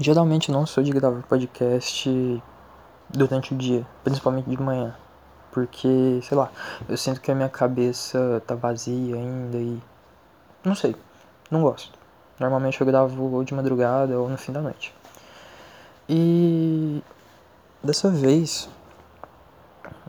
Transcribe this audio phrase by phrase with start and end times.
[0.00, 2.42] Geralmente não sou de gravar podcast
[3.10, 4.96] durante o dia, principalmente de manhã.
[5.50, 6.50] Porque, sei lá,
[6.88, 9.78] eu sinto que a minha cabeça tá vazia ainda e.
[10.64, 10.96] Não sei,
[11.50, 11.98] não gosto.
[12.40, 14.94] Normalmente eu gravo ou de madrugada ou no fim da noite.
[16.08, 17.02] E.
[17.84, 18.70] Dessa vez,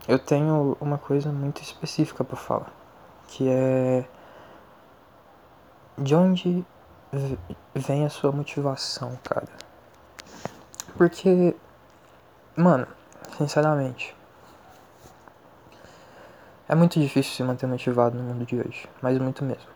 [0.08, 2.72] eu tenho uma coisa muito específica para falar.
[3.28, 4.04] Que é.
[5.98, 6.64] De onde
[7.74, 9.73] vem a sua motivação, cara?
[10.96, 11.56] Porque,
[12.56, 12.86] mano,
[13.36, 14.14] sinceramente,
[16.68, 19.68] é muito difícil se manter motivado no mundo de hoje, mas muito mesmo.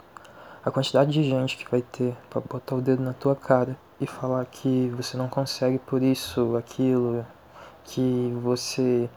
[0.64, 4.06] A quantidade de gente que vai ter para botar o dedo na tua cara e
[4.06, 7.26] falar que você não consegue por isso, aquilo,
[7.84, 9.10] que você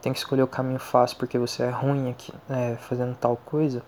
[0.00, 3.82] tem que escolher o caminho fácil porque você é ruim aqui, é, fazendo tal coisa,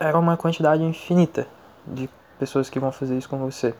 [0.00, 1.46] era uma quantidade infinita
[1.86, 3.74] de pessoas que vão fazer isso com você.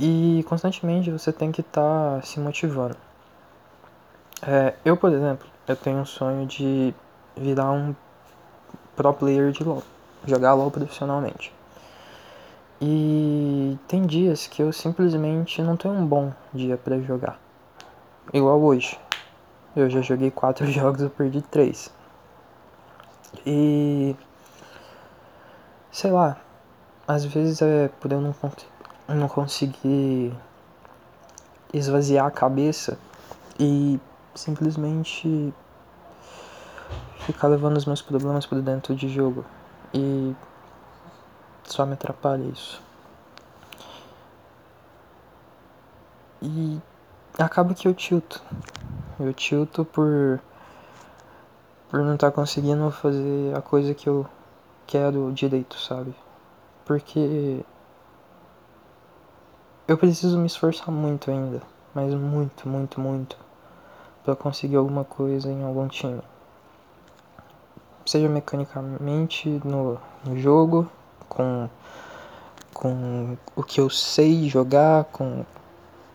[0.00, 2.96] E constantemente você tem que estar tá se motivando.
[4.46, 6.94] É, eu, por exemplo, eu tenho um sonho de
[7.36, 7.92] virar um
[8.94, 9.82] pro player de LoL,
[10.24, 11.52] jogar LoL profissionalmente.
[12.80, 17.36] E tem dias que eu simplesmente não tenho um bom dia para jogar.
[18.32, 18.96] Igual hoje.
[19.74, 21.92] Eu já joguei quatro jogos, eu perdi três.
[23.44, 24.14] E
[25.90, 26.36] sei lá,
[27.06, 28.32] às vezes é por eu não
[29.14, 30.34] não conseguir
[31.72, 32.98] esvaziar a cabeça
[33.58, 33.98] e
[34.34, 35.52] simplesmente
[37.20, 39.44] ficar levando os meus problemas para dentro de jogo
[39.92, 40.34] e
[41.64, 42.82] só me atrapalha isso.
[46.40, 46.80] E
[47.38, 48.42] acaba que eu tilto.
[49.18, 50.40] Eu tilto por
[51.88, 54.26] por não estar tá conseguindo fazer a coisa que eu
[54.86, 56.14] quero direito, sabe?
[56.84, 57.64] Porque
[59.88, 61.62] eu preciso me esforçar muito ainda,
[61.94, 63.38] mas muito, muito, muito,
[64.22, 66.20] para conseguir alguma coisa em algum time.
[68.04, 70.86] Seja mecanicamente no, no jogo,
[71.26, 71.70] com,
[72.74, 75.46] com o que eu sei jogar, com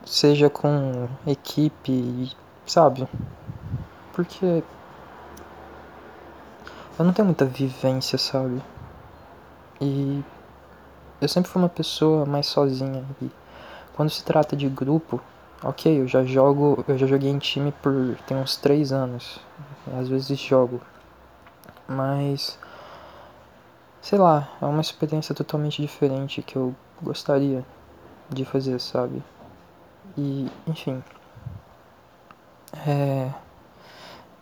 [0.05, 2.31] seja com equipe,
[2.67, 3.07] sabe?
[4.11, 4.63] Porque
[6.99, 8.61] eu não tenho muita vivência, sabe?
[9.81, 10.23] E
[11.19, 13.31] eu sempre fui uma pessoa mais sozinha e
[13.93, 15.21] quando se trata de grupo,
[15.63, 19.39] ok, eu já jogo, eu já joguei em time por tem uns 3 anos.
[19.99, 20.81] Às vezes jogo.
[21.87, 22.57] Mas
[24.01, 27.65] sei lá, é uma experiência totalmente diferente que eu gostaria
[28.29, 29.23] de fazer, sabe?
[30.17, 31.03] E, enfim.
[32.85, 33.31] É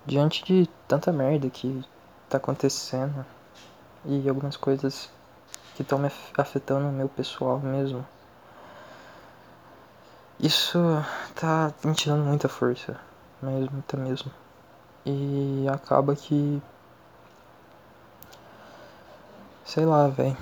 [0.06, 1.84] diante de tanta merda que
[2.28, 3.26] tá acontecendo
[4.06, 5.10] e algumas coisas
[5.76, 8.06] que estão me afetando o meu pessoal mesmo.
[10.42, 10.80] Isso
[11.36, 13.00] tá me tirando muita força,
[13.40, 14.32] mas muita mesmo.
[15.06, 16.60] E acaba que.
[19.64, 20.36] Sei lá, velho.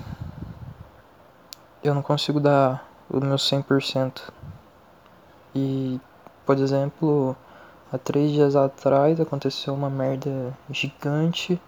[1.84, 4.22] Eu não consigo dar o meu 100%.
[5.54, 6.00] E,
[6.46, 7.36] por exemplo,
[7.92, 11.60] há três dias atrás aconteceu uma merda gigante.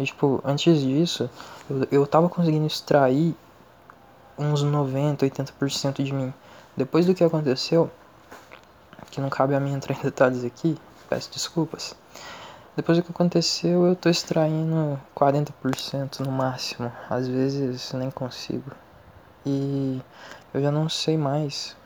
[0.00, 1.30] E, tipo, antes disso,
[1.70, 3.36] eu, eu tava conseguindo extrair
[4.36, 6.34] uns 90, 80% de mim.
[6.76, 7.90] Depois do que aconteceu,
[9.10, 10.78] que não cabe a mim entrar em detalhes aqui,
[11.08, 11.94] peço desculpas.
[12.74, 16.90] Depois do que aconteceu, eu tô extraindo 40% no máximo.
[17.10, 18.70] Às vezes nem consigo.
[19.44, 20.00] E
[20.54, 21.76] eu já não sei mais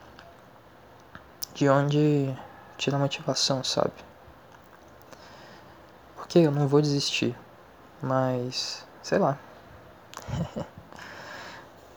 [1.54, 2.32] de onde
[2.78, 3.94] tirar motivação, sabe?
[6.14, 7.36] Porque eu não vou desistir,
[8.00, 9.36] mas sei lá.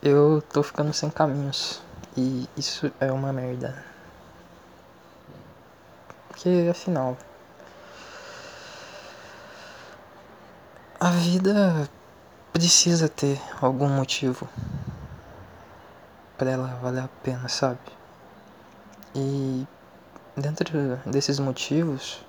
[0.02, 1.82] eu tô ficando sem caminhos.
[2.18, 3.84] E isso é uma merda.
[6.28, 7.18] Porque afinal.
[11.00, 11.90] A vida
[12.52, 14.50] precisa ter algum motivo
[16.38, 17.80] para ela valer a pena, sabe?
[19.16, 19.66] E
[20.36, 22.24] dentro desses motivos,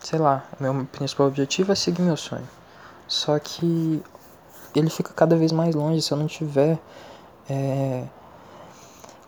[0.00, 2.48] sei lá, meu principal objetivo é seguir meu sonho.
[3.08, 4.02] Só que
[4.74, 6.78] ele fica cada vez mais longe se eu não tiver
[7.48, 8.04] é,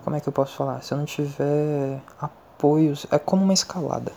[0.08, 0.82] como é que eu posso falar?
[0.82, 4.10] Se eu não tiver apoios, é como uma escalada.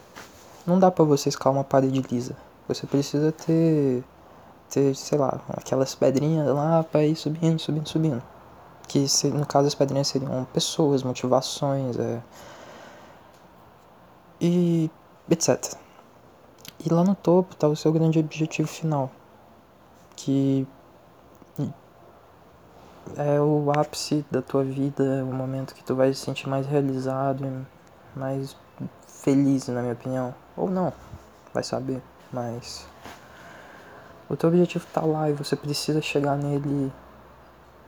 [0.66, 2.34] Não dá para você escalar uma parede lisa.
[2.66, 4.02] Você precisa ter
[4.70, 8.24] ter, sei lá, aquelas pedrinhas lá para ir subindo, subindo, subindo.
[8.88, 12.22] Que no caso as pedrinhas seriam pessoas, motivações, é,
[14.40, 14.90] e
[15.30, 15.76] etc.
[16.86, 19.12] E lá no topo está o seu grande objetivo final,
[20.16, 20.66] que
[23.18, 26.66] é o ápice da tua vida, é o momento que tu vai se sentir mais
[26.68, 28.56] realizado e mais
[29.08, 30.34] feliz, na minha opinião.
[30.56, 30.94] Ou não,
[31.54, 32.02] vai saber,
[32.32, 32.86] mas
[34.30, 36.92] o teu objetivo tá lá e você precisa chegar nele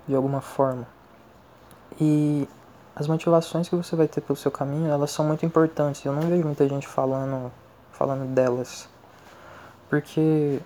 [0.07, 0.87] de alguma forma.
[1.99, 2.47] E
[2.95, 6.03] as motivações que você vai ter pelo seu caminho, elas são muito importantes.
[6.05, 7.51] Eu não vejo muita gente falando,
[7.91, 8.89] falando delas.
[9.89, 10.59] Porque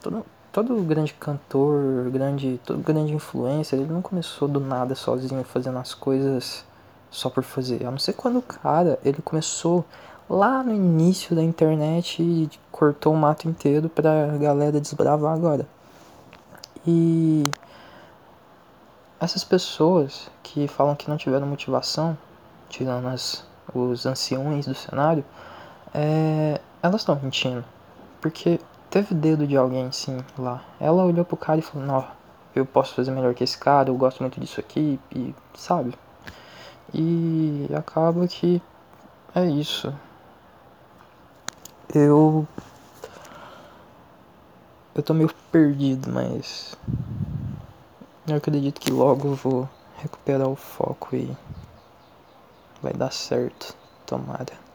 [0.00, 5.78] todo, todo grande cantor, grande, todo grande influencer, ele não começou do nada sozinho fazendo
[5.78, 6.64] as coisas
[7.10, 7.86] só por fazer.
[7.86, 9.84] A não ser quando o cara, ele começou
[10.28, 15.66] lá no início da internet e cortou o mato inteiro pra galera desbravar agora.
[16.86, 17.50] E
[19.20, 22.16] essas pessoas que falam que não tiveram motivação,
[22.68, 23.44] tirando as,
[23.74, 25.24] os anciões do cenário,
[25.92, 27.64] é, elas estão mentindo.
[28.20, 30.62] Porque teve dedo de alguém sim lá.
[30.80, 32.06] Ela olhou pro cara e falou: Não,
[32.54, 35.94] eu posso fazer melhor que esse cara, eu gosto muito disso aqui, e sabe?
[36.92, 38.60] E acaba que
[39.34, 39.94] é isso.
[41.94, 42.46] Eu.
[44.92, 46.76] Eu tô meio perdido, mas
[48.26, 51.30] eu acredito que logo eu vou recuperar o foco e
[52.82, 54.69] vai dar certo, tomara.